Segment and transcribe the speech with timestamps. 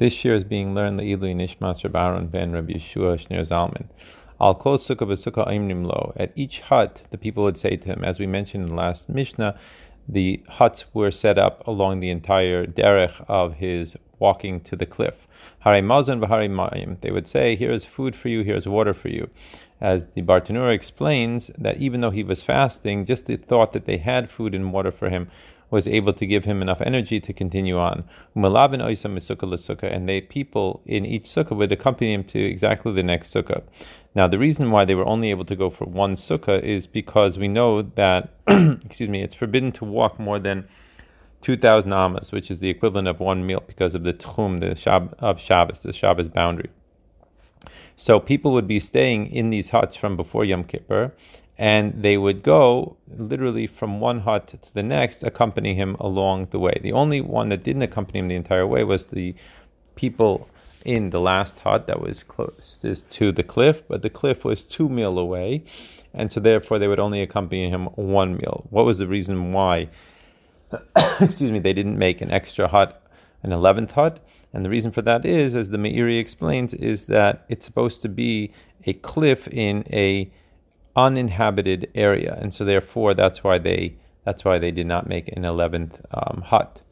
[0.00, 3.84] This year is being learned the Ilui Nishmas Reb ben Rabbi Yeshua Shneir Zalman.
[4.40, 6.14] Al kol sukkah v'sukkah aimrim lo.
[6.16, 9.10] At each hut, the people would say to him, as we mentioned in the last
[9.10, 9.58] Mishnah,
[10.08, 15.28] the huts were set up along the entire derech of his walking to the cliff.
[15.58, 16.98] Hare mazon v'hare mayim.
[17.02, 18.40] They would say, "Here is food for you.
[18.40, 19.28] Here is water for you."
[19.82, 23.98] As the Bartanura explains, that even though he was fasting, just the thought that they
[23.98, 25.28] had food and water for him
[25.70, 28.04] was able to give him enough energy to continue on.
[28.34, 33.62] And the people in each sukkah would accompany him to exactly the next sukkah.
[34.14, 37.38] Now, the reason why they were only able to go for one sukkah is because
[37.38, 40.68] we know that, excuse me, it's forbidden to walk more than
[41.42, 45.14] 2,000 amas, which is the equivalent of one meal because of the tchum, the shab,
[45.20, 46.70] of Shabbos, the Shabbos boundary.
[47.96, 51.12] So people would be staying in these huts from before Yom Kippur,
[51.60, 56.58] and they would go literally from one hut to the next, accompany him along the
[56.58, 56.80] way.
[56.80, 59.34] The only one that didn't accompany him the entire way was the
[59.94, 60.48] people
[60.86, 64.88] in the last hut that was closest to the cliff, but the cliff was two
[64.88, 65.62] mil away,
[66.14, 68.66] and so therefore they would only accompany him one meal.
[68.70, 69.90] What was the reason why?
[71.20, 73.02] excuse me, they didn't make an extra hut,
[73.42, 74.18] an eleventh hut,
[74.54, 78.08] and the reason for that is, as the Meiri explains, is that it's supposed to
[78.08, 78.50] be
[78.86, 80.32] a cliff in a
[80.96, 85.44] uninhabited area, and so therefore that's why they that's why they did not make an
[85.44, 86.82] eleventh um, hut.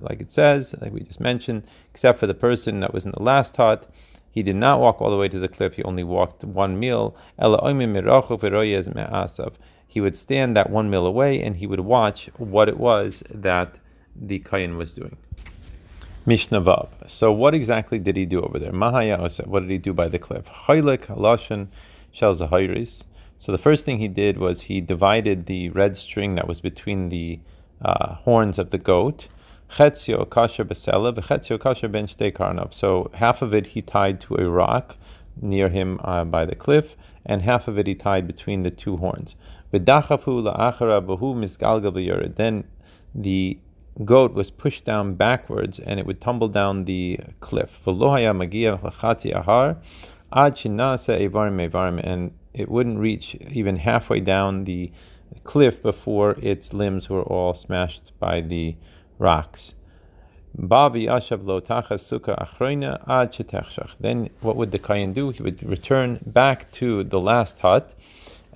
[0.00, 3.22] Like it says, like we just mentioned, except for the person that was in the
[3.22, 3.86] last hut,
[4.30, 7.16] he did not walk all the way to the cliff, he only walked one meal.
[9.90, 13.74] He would stand that one meal away and he would watch what it was that
[14.14, 15.16] the Kayan was doing.
[16.28, 16.88] Mishnah Vav.
[17.06, 18.70] So what exactly did he do over there?
[18.70, 20.44] Mahaya What did he do by the cliff?
[20.66, 21.68] Chaylik Halashan
[22.12, 23.06] Shel Zahiris.
[23.38, 27.08] So the first thing he did was he divided the red string that was between
[27.08, 27.40] the
[27.80, 29.28] uh, horns of the goat.
[29.70, 32.74] Chetzio kasher besela, v'chetzio kasher ben karnov.
[32.74, 34.98] So half of it he tied to a rock
[35.40, 36.94] near him uh, by the cliff,
[37.24, 39.34] and half of it he tied between the two horns.
[39.70, 39.84] Then
[43.14, 43.58] the
[44.04, 47.80] goat was pushed down backwards and it would tumble down the cliff.
[52.00, 54.90] And it wouldn't reach even halfway down the
[55.44, 58.76] cliff before its limbs were all smashed by the
[59.18, 59.74] rocks.
[64.00, 65.30] Then what would the Kayan do?
[65.30, 67.94] He would return back to the last hut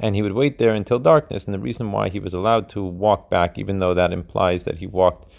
[0.02, 1.44] and he would wait there until darkness.
[1.46, 4.78] And the reason why he was allowed to walk back, even though that implies that
[4.78, 5.32] he walked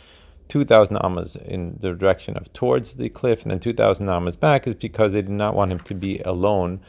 [0.47, 4.74] 2,000 amas in the direction of towards the cliff and then 2,000 amas back, is
[4.74, 6.79] because they did not want him to be alone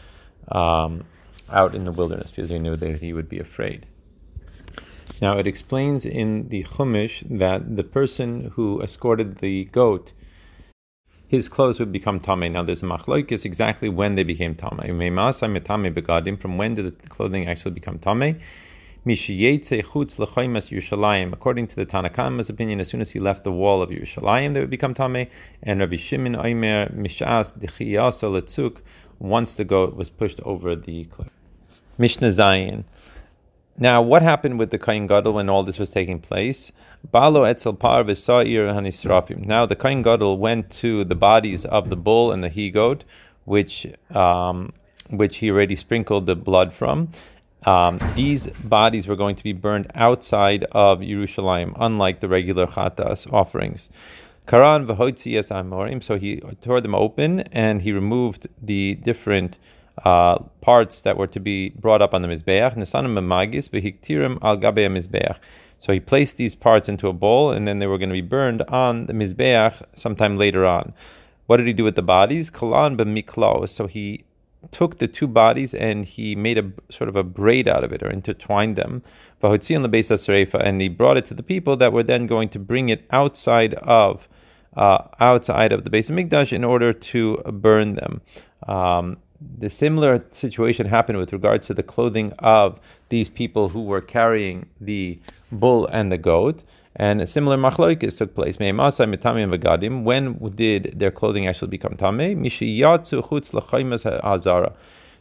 [0.52, 1.02] um,
[1.52, 3.86] out in the wilderness because they knew that he would be afraid.
[5.20, 10.12] Now it explains in the Chumash that the person who escorted the goat
[11.34, 12.52] his clothes would become tame.
[12.52, 14.78] Now there's a machloikis exactly when they became tame.
[16.38, 18.38] From when did the clothing actually become tame?
[19.06, 19.60] According
[21.66, 24.70] to the Tanakhama's opinion, as soon as he left the wall of Yerushalayim, they would
[24.70, 25.26] become tame.
[25.62, 28.78] And Rabbi Shimon Oimer Mishas Dichiyasa Letzuk,
[29.18, 31.30] once the goat was pushed over the cliff.
[31.98, 32.84] Mishnah Zayin.
[33.76, 36.70] Now, what happened with the Kain Gadol when all this was taking place?
[37.12, 38.04] Balo etzel par.
[38.04, 43.04] Now, the Kain Gadol went to the bodies of the bull and the he goat,
[43.44, 44.72] which um,
[45.10, 47.10] which he already sprinkled the blood from.
[47.66, 53.30] Um, these bodies were going to be burned outside of Yerushalayim, unlike the regular chatas
[53.32, 53.88] offerings.
[54.46, 56.02] Karan v'hoitzi amorim.
[56.02, 59.58] So he tore them open and he removed the different
[60.04, 62.74] uh, parts that were to be brought up on the mizbeach.
[62.76, 65.36] Nesanim magis v'hiktirim al mizbeach.
[65.78, 68.20] So he placed these parts into a bowl, and then they were going to be
[68.20, 70.94] burned on the mizbeach sometime later on.
[71.46, 72.50] What did he do with the bodies?
[72.50, 73.68] Kalan b'miklo.
[73.68, 74.24] So he
[74.70, 78.02] took the two bodies and he made a sort of a braid out of it
[78.02, 79.02] or intertwined them.
[79.42, 79.62] And
[80.80, 84.28] he brought it to the people that were then going to bring it outside of
[84.76, 88.20] uh, outside of the base of Mikdash in order to burn them.
[88.66, 94.00] Um, the similar situation happened with regards to the clothing of these people who were
[94.00, 95.18] carrying the
[95.50, 96.62] bull and the goat.
[96.96, 98.56] And a similar machloikis took place.
[98.58, 102.44] When did their clothing actually become tame?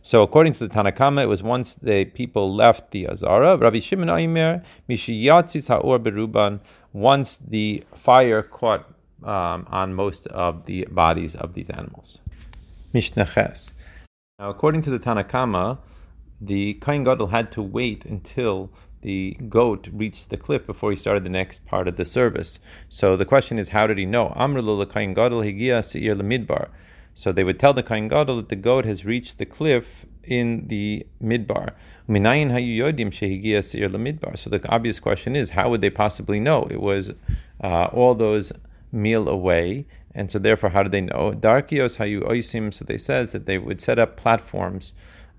[0.06, 3.57] So according to the Tanakama, it was once the people left the Azara.
[3.57, 6.59] Rabbi Shimon Aimer, Mishiyatzis Ha'or Beruban,
[6.92, 8.86] once the fire caught
[9.24, 12.19] um, on most of the bodies of these animals.
[12.92, 13.74] Mishnah Ches.
[14.44, 15.78] Now, according to the Tanakama,
[16.42, 21.24] the Kain Gadol had to wait until the goat reached the cliff before he started
[21.24, 22.60] the next part of the service.
[22.90, 24.34] So the question is, how did he know?
[27.16, 30.68] So they would tell the Kain Gadol that the goat has reached the cliff in
[30.68, 31.69] the midbar.
[34.38, 36.68] So the obvious question is, how would they possibly know?
[36.69, 37.12] It was
[37.63, 38.51] uh, all those
[38.94, 39.86] meal away,
[40.16, 41.31] and so therefore, how do they know?
[41.31, 42.74] Darkios hayu oisim.
[42.74, 44.94] So they says that they would set up platforms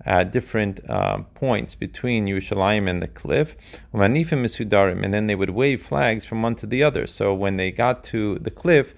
[0.05, 3.55] at different uh, points between Yerushalayim and the cliff,
[3.93, 7.07] and then they would wave flags from one to the other.
[7.07, 8.93] So when they got to the cliff,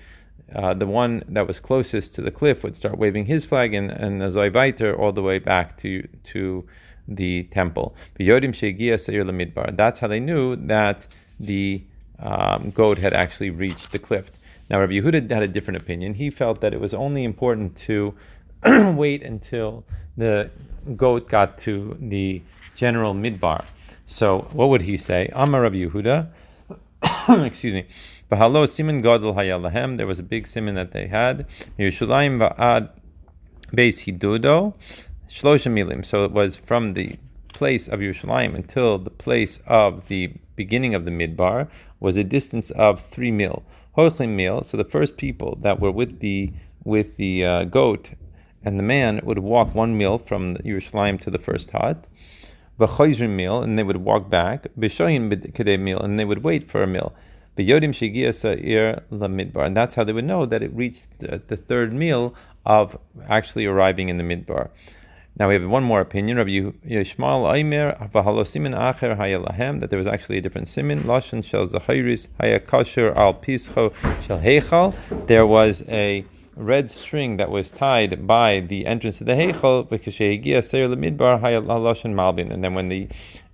[0.53, 3.91] uh, the one that was closest to the cliff would start waving his flag, and,
[3.91, 6.65] and the Zoivaiter all the way back to to
[7.07, 7.95] the temple.
[8.17, 11.07] That's how they knew that
[11.39, 11.83] the
[12.19, 14.31] um, goat had actually reached the cliff.
[14.69, 16.15] Now, Rabbi Yehuda had a different opinion.
[16.15, 18.13] He felt that it was only important to
[18.65, 19.85] wait until
[20.15, 20.49] the
[20.95, 22.41] goat got to the
[22.75, 23.69] general midbar.
[24.05, 25.29] So, what would he say?
[25.33, 26.29] Amar Rabbi Yehuda,
[27.45, 27.85] excuse me.
[28.31, 29.97] Bahalo siman gadol hayalahem.
[29.97, 31.45] There was a big siman that they had.
[31.79, 32.89] Yerushalayim va'ad
[33.71, 34.73] beis hidudo
[35.29, 36.05] shlosha milim.
[36.05, 37.17] So it was from the
[37.53, 42.69] place of Yerushalayim until the place of the beginning of the midbar was a distance
[42.71, 43.63] of three mil.
[43.97, 44.63] Hochlim mil.
[44.63, 46.53] So the first people that were with the
[46.83, 48.11] with the uh, goat
[48.63, 52.07] and the man would walk one meal from Yerushalayim to the first hut.
[52.79, 54.67] B'chayzrim meal, and they would walk back.
[54.77, 57.13] B'shoyin b'kedei meal, and they would wait for a mil.
[57.63, 59.65] Yodim Shegia Sa'ir Lamidbar.
[59.65, 62.35] And that's how they would know that it reached the, the, third meal
[62.65, 62.97] of
[63.27, 64.69] actually arriving in the midbar.
[65.39, 66.37] Now we have one more opinion.
[66.37, 67.95] Rabbi Yishmael Aimer
[68.43, 73.35] simin acher hayalahem that there was actually a different simin lashon shel zahiris hayakasher al
[73.35, 73.93] pischo
[74.23, 74.95] shel heichal.
[75.27, 76.25] There was a
[76.55, 82.15] red string that was tied by the entrance to the heichal v'kashehigia seir lemidbar hayalashon
[82.15, 82.51] malbin.
[82.51, 83.07] And then when the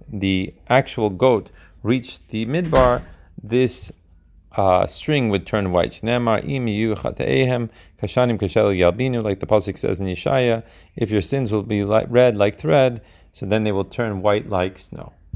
[0.07, 1.51] the actual goat
[1.81, 3.01] reached the midbar,
[3.41, 3.91] this
[4.55, 5.99] uh, string would turn white.
[6.03, 6.43] Nemar
[8.01, 10.63] kashanim kashel yalbinu, like the pasuk says in Yeshaya,
[10.95, 13.01] if your sins will be red like thread,
[13.31, 15.13] so then they will turn white like snow.